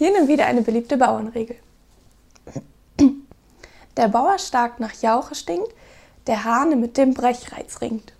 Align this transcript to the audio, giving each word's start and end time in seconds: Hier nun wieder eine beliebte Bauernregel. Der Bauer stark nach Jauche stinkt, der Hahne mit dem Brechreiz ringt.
Hier 0.00 0.18
nun 0.18 0.28
wieder 0.28 0.46
eine 0.46 0.62
beliebte 0.62 0.96
Bauernregel. 0.96 1.56
Der 3.98 4.08
Bauer 4.08 4.38
stark 4.38 4.80
nach 4.80 4.94
Jauche 5.02 5.34
stinkt, 5.34 5.74
der 6.26 6.44
Hahne 6.44 6.76
mit 6.76 6.96
dem 6.96 7.12
Brechreiz 7.12 7.82
ringt. 7.82 8.14